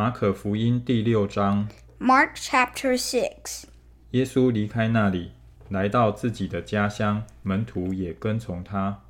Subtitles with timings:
[0.00, 1.68] 马可福音第六章
[1.98, 3.64] ，Mark chapter six
[4.12, 5.32] 耶稣离开那里，
[5.68, 9.02] 来到自己的家乡，门徒也跟从他。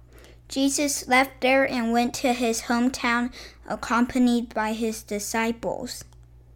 [0.48, 3.30] Jesus left there and went to his hometown,
[3.68, 6.00] accompanied by his disciples.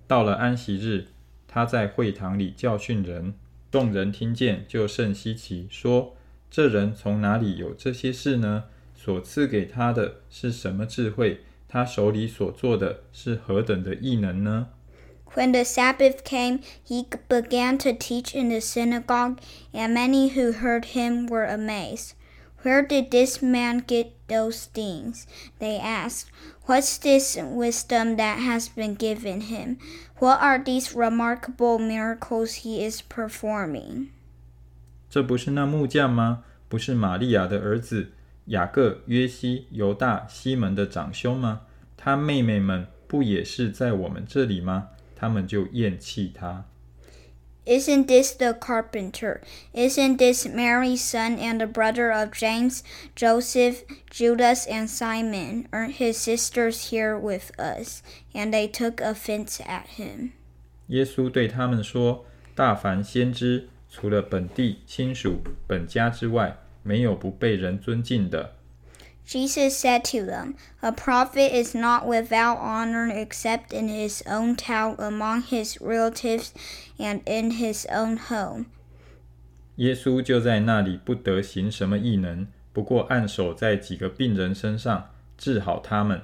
[0.09, 1.07] 到了安息日，
[1.46, 3.35] 他在会堂里教训人，
[3.71, 6.16] 众人听见就甚稀奇，说
[6.51, 8.64] ：“这人从哪里有这些事呢？
[8.96, 11.45] 所赐给他的是什么智慧？
[11.73, 14.68] 他手里所做的是何等的异能呢？”
[15.36, 19.38] When the Sabbath came, he began to teach in the synagogue,
[19.72, 22.13] and many who heard him were amazed.
[22.63, 25.27] Where did this man get those things?
[25.59, 26.26] They asked.
[26.66, 29.77] What's this wisdom that has been given him?
[30.18, 34.08] What are these remarkable miracles he is performing?
[35.09, 36.44] 这不是那木匠吗？
[36.68, 38.12] 不是玛利亚的儿子
[38.45, 41.62] 雅各、约西、犹大、西门的长兄吗？
[41.95, 44.90] 他妹妹们不也是在我们这里吗？
[45.16, 46.66] 他们就厌弃他。
[47.65, 49.41] Isn't this the carpenter?
[49.74, 52.82] Isn't this Mary's son and the brother of James,
[53.15, 55.68] Joseph, Judas, and Simon?
[55.70, 58.02] Aren't his sisters here with us?
[58.34, 60.32] And they took offense at him.
[60.88, 68.56] 耶稣对他们说：“大凡先知，除了本地亲属、本家之外， 没有不被人尊敬的。
[69.25, 74.96] Jesus said to them, A prophet is not without honor except in his own town,
[74.97, 76.50] among his relatives,
[76.97, 78.66] and in his own home.
[79.75, 86.24] 耶稣就在那里不得行什么异能，不过按手在几个病人身上，治好他们。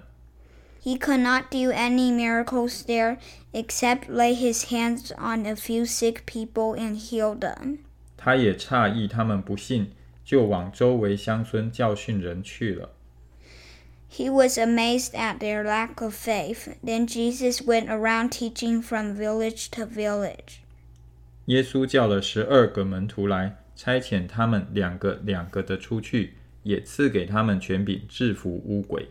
[0.83, 3.17] He could not do any miracles there
[3.53, 7.80] except lay his hands on a few sick people and heal them.
[8.17, 9.91] 他也诧异他们不信，
[10.30, 12.91] 就往周围乡村教训人去了。
[14.09, 16.69] He was amazed at their lack of faith.
[16.83, 20.59] Then Jesus went around teaching from village to village.
[21.45, 29.09] 耶稣叫了十二个门徒来，差遣他们两个两个的出去，也赐给他们权柄制服污鬼。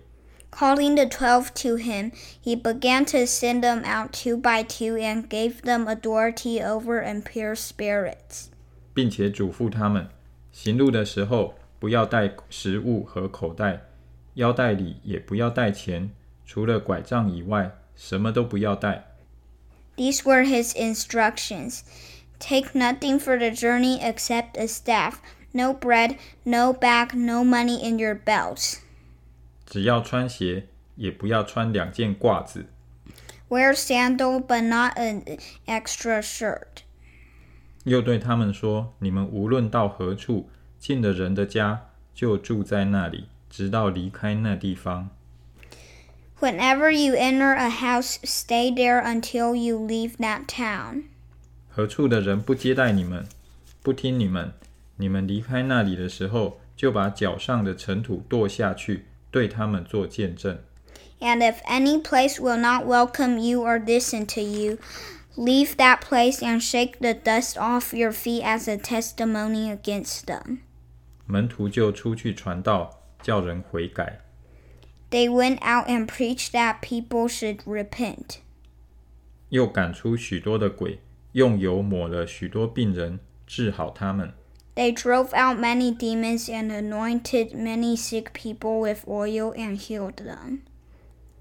[0.51, 2.12] Calling the twelve to him,
[2.43, 7.55] he began to send them out two by two and gave them authority over impure
[7.55, 8.47] spirits.
[8.95, 10.09] 并且嘱咐他们，
[10.62, 13.84] 行路的时候不要带食物和口袋，
[14.34, 16.12] 腰带里也不要带钱，
[16.46, 19.16] 除了拐杖以外，什么都不要带。
[19.96, 21.84] These were his instructions.
[22.40, 25.19] Take nothing for the journey except a staff,
[25.53, 28.80] no bread, no bag, no money in your belts.
[29.66, 30.66] 只要穿鞋，
[30.98, 32.66] 也不要穿两件褂子。
[33.48, 35.24] Wear sandal, but not an
[35.66, 36.69] extra shirt.
[37.90, 45.10] 又对他们说：“你们无论到何处，进了人的家，就住在那里，直到离开那地方。
[46.40, 51.04] Whenever you enter a house, stay there until you leave that town.
[51.68, 53.26] 何处的人不接待你们，
[53.82, 54.54] 不听你们，
[54.98, 60.60] 你们离开那里的时候，就把脚上的尘土跺下去，对他们做见证。
[61.20, 64.78] And if any place will not welcome you or listen to you,
[65.37, 70.59] leave that place and shake the dust off your feet as a testimony against them.
[71.27, 74.21] 门徒就出去传道，叫人悔改。
[75.11, 78.39] They went out and preached that people should repent.
[79.51, 81.01] 又赶出许多的鬼，
[81.33, 84.33] 用油抹了许多病人，治好他们。
[84.75, 90.61] They drove out many demons and anointed many sick people with oil and healed them.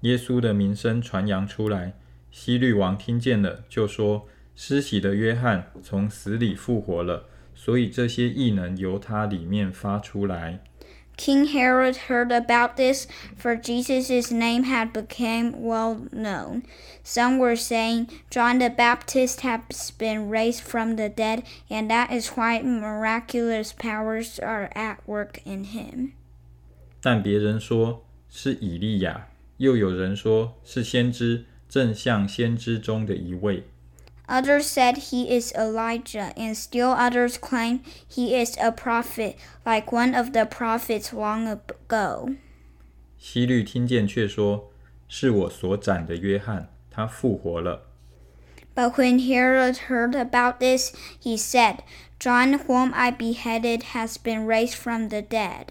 [0.02, 1.94] 耶稣的名声传扬出来，
[2.31, 7.25] 希律王听见了，就说：“施洗的约翰从死里复活了，
[7.55, 10.59] 所以这些异能由他里面发出来。”
[11.17, 13.05] King Herod heard about this,
[13.37, 16.63] for Jesus' name had become well known.
[17.03, 22.37] Some were saying, John the Baptist has been raised from the dead, and that is
[22.37, 26.11] why miraculous powers are at work in him.
[27.01, 33.63] 但别人说是以利亚，又有人说是先知，正像先知中的一位。
[34.27, 40.31] Others said he is Elijah, and still others claim he is a prophet, like one of
[40.31, 42.35] the prophets long ago.
[43.17, 44.71] 希律听见却说
[45.09, 47.87] ：“是我所斩的约翰，他复活了。”
[48.75, 51.79] But when Herod heard about this, he said,
[52.19, 55.69] John, whom I beheaded, has been raised from the dead.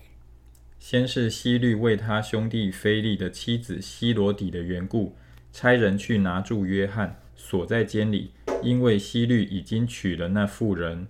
[0.80, 5.16] 先是希律为他兄弟腓力的妻子希罗底的缘故。
[5.52, 11.08] 差人去拿住约翰，锁在监里，因为希律已经娶了那妇人。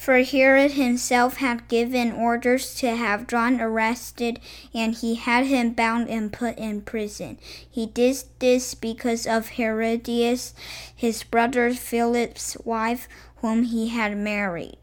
[0.00, 4.36] For Herod himself had given orders to have John arrested,
[4.72, 7.36] and he had him bound and put in prison.
[7.68, 10.52] He did this because of Herodias,
[10.96, 13.08] his brother Philip's wife,
[13.40, 14.74] whom he had married.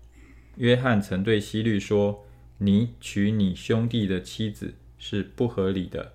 [0.57, 2.25] 约翰曾对希律说
[2.60, 6.12] ：“你娶你兄弟的妻子是不合理的。”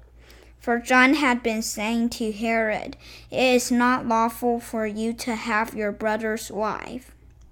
[0.60, 2.96] For John had been saying to Herod,
[3.30, 7.04] It is not lawful for you to have your brother's wife.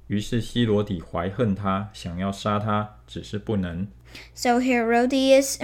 [0.07, 3.88] 于是希罗底怀恨他，想要杀他，只是不能。
[4.35, 5.57] So Herodias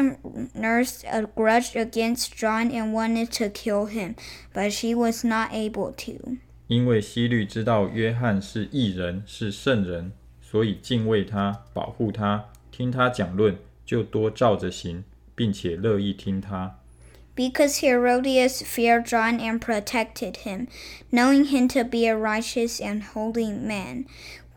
[0.55, 4.15] nursed a grudge against John and wanted to kill him,
[4.53, 6.37] but she was not able to.
[6.67, 15.03] 因为希律知道约翰是义人，是圣人，所以敬畏他，保护他，听他讲论，就多照着行，
[15.35, 16.77] 并且乐意听他。
[17.35, 20.67] Because Herodias feared John and protected him,
[21.09, 24.05] knowing him to be a righteous and holy man.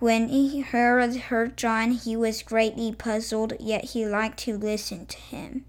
[0.01, 0.29] When
[0.65, 5.63] Herod heard John, he was greatly puzzled, yet he liked to listen to him.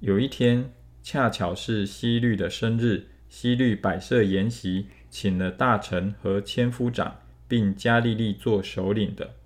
[0.00, 0.72] 有一天，
[1.02, 9.36] 恰巧是希律的生日，希律摆设筵席，请了大臣和千夫长，并加利利做首领的。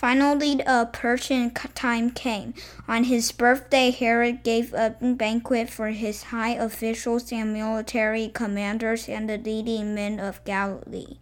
[0.00, 2.52] Finally, a Persian time came.
[2.86, 9.26] On his birthday, Herod gave a banquet for his high officials and military commanders and
[9.26, 11.16] the leading men of Galilee.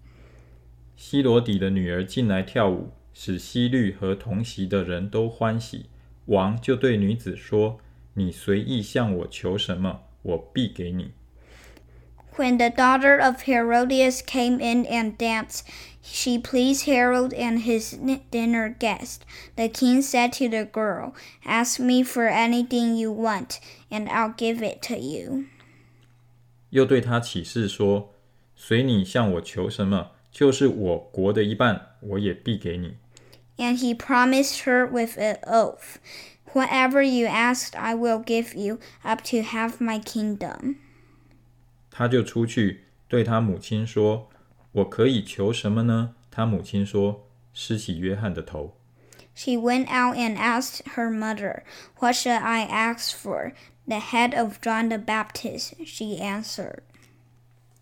[0.97, 5.87] 希罗底的女儿进来跳舞，使希律和同席的人都欢喜。
[6.27, 11.13] 王就对女子说：“你随意向我求什么，我必给你。”
[12.40, 15.68] When the daughter of Herodias came in and danced,
[16.02, 18.00] she pleased Herod and his
[18.32, 19.26] dinner guest.
[19.58, 21.14] The king said to the girl,
[21.46, 23.60] Ask me for anything you want,
[23.92, 25.48] and I'll give it to you.
[26.70, 28.16] 又对他起誓说
[28.56, 32.96] ：“随你向我求什么，就是我国的一半，我也必给你。”
[33.60, 35.98] And he promised her with an oath,
[36.54, 40.78] "Whatever you ask, I will give you, up to half my kingdom."
[42.00, 44.30] 他就出去对他母亲说
[44.72, 48.78] ：“我可以求什么呢？”他母亲说：“施洗约翰的头。”
[49.36, 51.64] She went out and asked her mother,
[51.98, 53.52] What should I ask for?
[53.86, 56.84] The head of John the Baptist, she answered.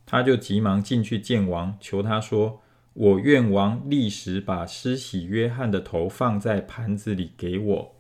[0.07, 7.95] 他就急忙进去见王，求他说：“我愿王立时把施洗约翰的头放在盘子里给我。”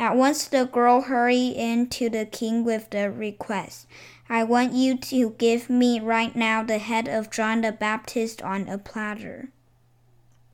[0.00, 3.86] At once the girl hurried in to the king with the request.
[4.28, 8.68] I want you to give me right now the head of John the Baptist on
[8.68, 9.48] a platter.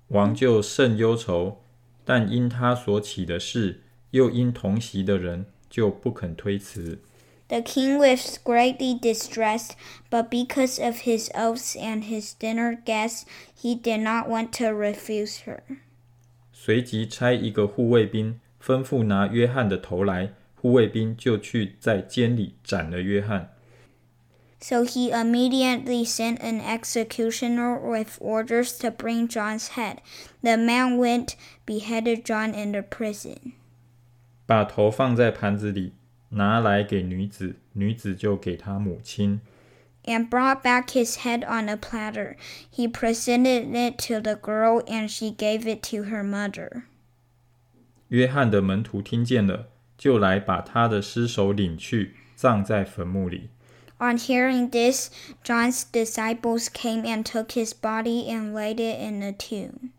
[0.08, 1.58] 王就甚忧愁，
[2.04, 3.80] 但因他所起的事，
[4.10, 7.00] 又因同席的人，就不肯推辞。
[7.48, 9.72] The king was greatly distressed,
[10.10, 13.24] but because of his oaths and his dinner guests,
[13.60, 15.62] he did not want to refuse her.
[16.52, 20.34] 随即差一个护卫兵， 吩咐拿约翰的头来。
[20.54, 23.52] 护卫兵就去在监里斩了约翰。
[24.62, 30.00] so he immediately sent an executioner with orders to bring John's head.
[30.40, 31.34] The man went,
[31.66, 33.54] beheaded John in the prison.
[34.46, 35.94] 把头放在盘子里，
[36.28, 39.40] 拿来给女子，女子就给他母亲。
[40.04, 42.36] And brought back his head on a platter.
[42.72, 46.84] He presented it to the girl, and she gave it to her mother.
[48.09, 49.67] 约翰的门徒听见了，
[49.97, 53.49] 就来把他的尸首领去，葬在坟墓里。
[53.99, 55.09] on hearing this,
[55.43, 59.89] John's disciples came and took his body and laid it in a tomb.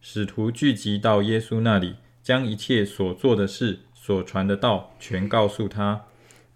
[0.00, 6.06] 使徒聚集到耶稣那里，将一切所做的事、所传的道全告诉他。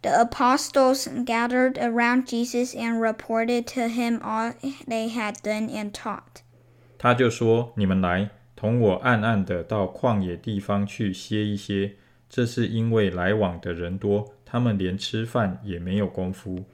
[0.01, 4.53] The apostles gathered around Jesus and reported to him all
[4.87, 6.43] they had done and taught.
[6.99, 8.31] 他就说：“你们来，
[8.65, 11.97] 同我暗暗的到旷野地方去歇一歇。
[12.31, 16.65] 这是因为来往的人多。”他们连吃饭也没有功夫。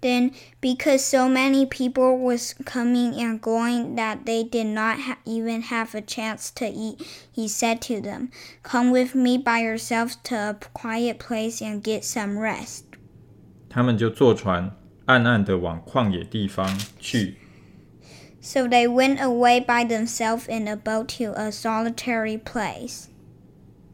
[0.00, 0.30] Then,
[0.60, 5.96] because so many people was coming and going that they did not ha even have
[5.96, 6.98] a chance to eat,
[7.34, 8.28] he said to them,
[8.62, 12.82] "Come with me by yourselves to a quiet place and get some rest."
[13.68, 17.38] 他们就坐船，暗暗的往旷野地方去。
[18.41, 23.07] So they went away by themselves in a boat to a solitary place.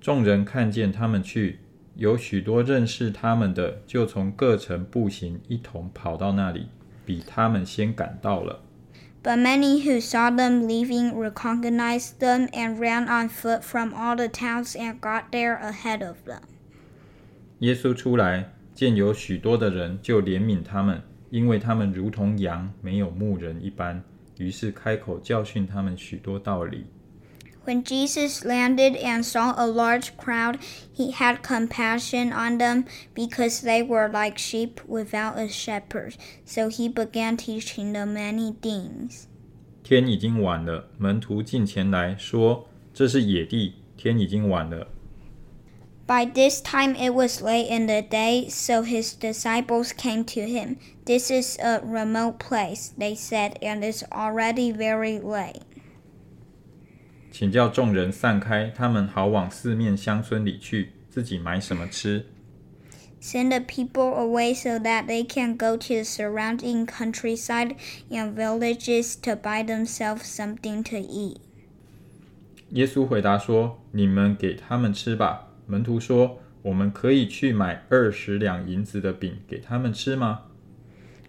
[0.02, 1.60] 众人看见他们去。
[1.96, 6.70] 有许多认识他们的，就从各城步行，一同跑到那里，
[7.06, 8.62] 比他们先赶到了。
[9.24, 14.76] But many who saw them leaving recognized them and ran on foot from all the towns
[14.76, 16.42] and got there ahead of them.
[17.60, 24.04] 耶稣出来，见有许多的人，就怜悯他们，因为他们如同羊没有牧人一般，
[24.39, 26.87] 于是开口教训他们许多道理。
[27.65, 30.59] When Jesus landed and saw a large crowd,
[30.97, 36.15] he had compassion on them because they were like sheep without a shepherd.
[36.47, 39.25] So he began teaching them many things.
[39.85, 44.89] 天已经晚了，门徒进前来说：“这是野地，天已经晚了。”
[46.08, 50.78] By this time it was late in the day, so his disciples came to him.
[51.06, 55.62] This is a remote place, they said, and it's already very late.
[57.32, 62.26] 请叫众人散开，他们好往四面乡村里去，自己买什么吃。
[63.22, 67.78] Send the people away so that they can go to the surrounding countryside
[68.12, 71.38] and villages to buy themselves something to eat.
[72.72, 80.47] 耶稣回答说：“你们给他们吃吧。” ”门徒说：“我们可以去买二十两银子的饼给他们吃吗？”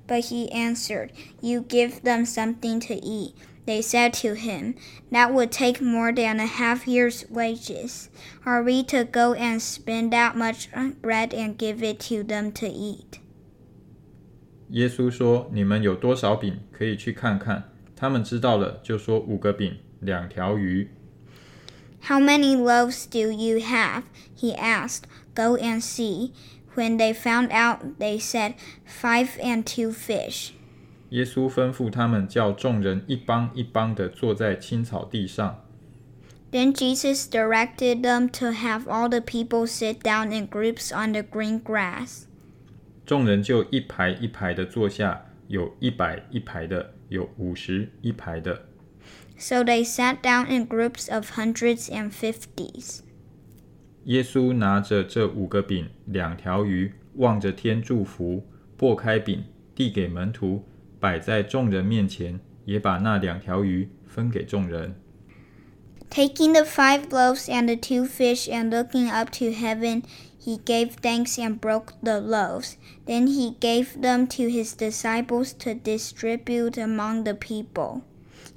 [0.07, 1.09] But he answered,
[1.41, 3.33] You give them something to eat.
[3.67, 4.73] They said to him,
[5.11, 8.07] That would take more than a half year's wages.
[8.43, 10.69] Are we to go and spend that much
[11.01, 13.19] bread and give it to them to eat?
[14.69, 20.89] 耶稣说：“你们有多少饼，可以去看看。”他们知道了，就说：“五个饼，两条鱼。”
[22.08, 24.04] How many loaves do you have?
[24.34, 25.06] He asked.
[25.34, 26.32] Go and see.
[26.74, 30.52] When they found out, they said, Five and two fish.
[31.10, 35.64] 耶稣吩咐他们叫众人一帮一帮的坐在青草地上。
[36.50, 41.22] Then Jesus directed them to have all the people sit down in groups on the
[41.22, 42.24] green grass.
[43.06, 48.66] 众人就一排一排的坐下，有一百一排的，有五十一排的。
[49.38, 53.00] So they sat down in groups of hundreds and fifties.
[54.04, 58.44] 耶稣拿着这五个饼、两条鱼，望着天祝福，
[58.78, 60.64] 擘开饼，递给门徒，
[61.00, 64.94] 摆在众人面前，也把那两条鱼分给众人。
[66.10, 70.02] Taking the five loaves and the two fish and looking up to heaven,
[70.38, 72.76] he gave thanks and broke the loaves.
[73.06, 78.02] Then he gave them to his disciples to distribute among the people.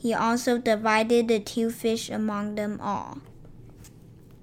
[0.01, 3.17] He also divided the two fish among them all.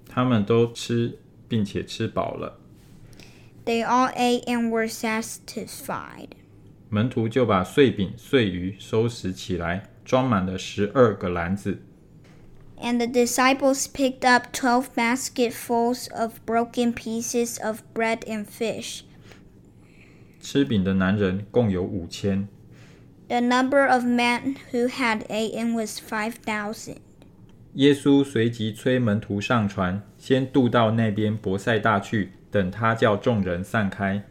[0.07, 2.59] 他们都吃，并且吃饱了。
[3.65, 6.29] They all ate and were satisfied.
[6.89, 11.79] 门徒就把碎饼、碎鱼收拾起来，装满了十二个篮子。
[12.77, 19.01] And the disciples picked up twelve basketfuls of broken pieces of bread and fish.
[20.39, 22.47] 吃饼的男人共有五千。
[23.30, 26.96] the number of men who had eaten was five thousand.
[27.74, 34.24] 耶稣随即催门徒上船，先渡到那边伯赛大去，等他叫众人散开。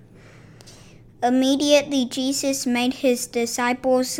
[1.22, 4.20] Immediately, Jesus made his disciples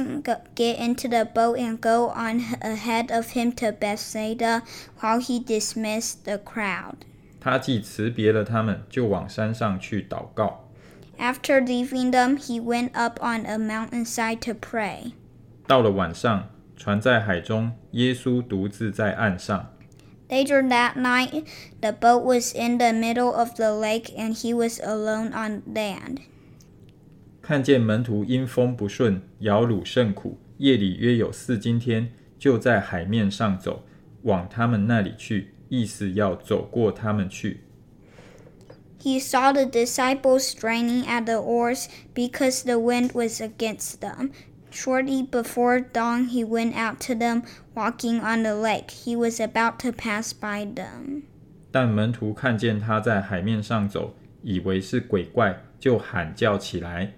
[0.56, 4.64] get into the boat and go on ahead of him to Bethsaida
[5.00, 6.96] while he dismissed the crowd.
[7.42, 10.69] 他既辞别了他们，就往山上去祷告。
[11.19, 15.13] After leaving them, he went up on a mountainside to pray.
[15.67, 19.71] 到了晚上，船在海中，耶稣独自在岸上。
[20.29, 21.45] Later that night,
[21.81, 26.19] the boat was in the middle of the lake and he was alone on land.
[27.41, 33.85] 看见门徒因风不顺，摇橹甚苦，夜里约有四更天，就在海面上走，
[34.23, 37.61] 往他们那里去，意思要走过他们去。
[38.99, 44.31] He saw the disciples straining at the oars because the wind was against them.
[44.71, 47.43] Shortly before dawn, he went out to them,
[47.75, 48.91] walking on the lake.
[48.91, 51.25] He was about to pass by them.
[51.71, 57.13] 但门徒看见他在海面上走，以为是鬼怪，就喊叫起来。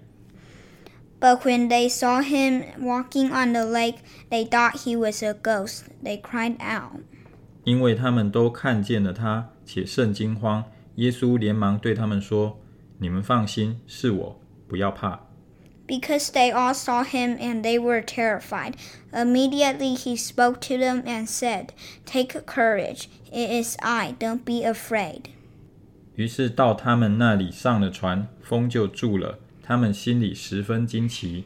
[1.19, 5.85] But when they saw him walking on the lake, they thought he was a ghost.
[6.03, 7.01] They cried out.
[7.63, 10.65] 因为他们都看见了他，且甚惊慌。
[10.95, 15.21] 耶稣连忙对他们说：“你们放心，是我，不要怕。”
[15.87, 18.73] Because they all saw him and they were terrified.
[19.13, 21.67] Immediately he spoke to them and said,
[22.05, 23.07] Take courage.
[23.31, 24.13] It is I.
[24.19, 25.27] Don't be afraid.
[26.15, 29.39] 于是到他们那里上了船，风就住了。
[29.63, 31.45] 他们心里十分惊奇。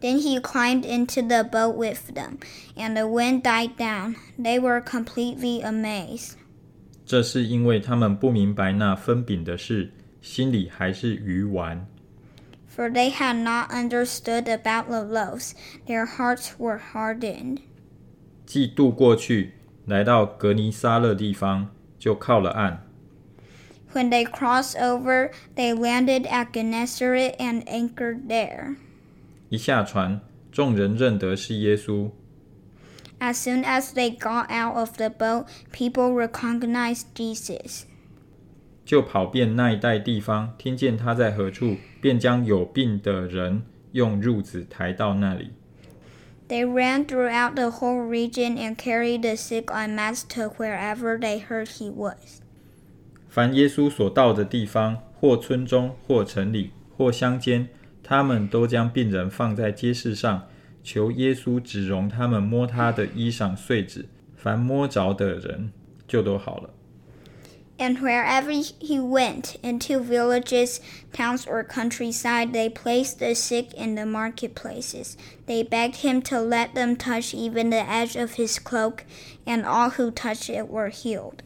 [0.00, 2.38] Then he climbed into the boat with them,
[2.74, 4.16] and the wind died down.
[4.36, 6.32] They were completely amazed.
[7.07, 9.89] 这是因为他们不明白那分饼的事，
[10.21, 11.87] 心里还是鱼丸。
[12.69, 15.53] For they had not understood about the loaves,
[15.87, 17.59] their hearts were hardened.
[18.45, 19.53] 既渡过去，
[19.85, 22.83] 来到格尼撒勒地方，就靠了岸。
[23.93, 28.75] When they crossed over, they landed at Gennesaret and anchored there.
[29.47, 30.19] 一下船，
[30.51, 32.11] 众人认得是耶稣，
[33.18, 37.84] As soon as they got out of the boat, people recognized Jesus.
[38.84, 45.52] 就跑遍那一带地方，听见他在何处，便将有病的人用褥子抬到那里。
[46.48, 51.40] They ran throughout the whole region and carried the sick en masse to wherever they
[51.40, 52.40] heard he was.
[53.30, 57.68] 凡耶稣所到的地方，或村中，或城里，或乡间，
[58.02, 60.48] 他们都将病人放在街市上，
[60.86, 64.06] 求耶稣只容他们摸他的衣裳碎纸。
[64.36, 65.70] 凡摸着的人，
[66.08, 66.70] 就都好了。
[67.78, 70.80] And wherever he went, into villages,
[71.12, 75.16] towns, or countryside, they placed the sick in the marketplaces.
[75.46, 79.04] They begged him to let them touch even the edge of his cloak,
[79.46, 81.42] and all who touched it were healed.